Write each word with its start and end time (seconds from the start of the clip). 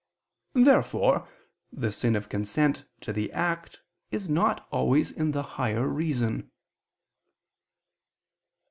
Therefore 0.55 1.29
the 1.71 1.91
sin 1.91 2.15
of 2.15 2.27
consent 2.27 2.85
to 3.01 3.13
the 3.13 3.31
act 3.31 3.81
is 4.09 4.27
not 4.27 4.67
always 4.71 5.11
in 5.11 5.29
the 5.29 5.43
higher 5.43 5.87
reason. 5.87 6.49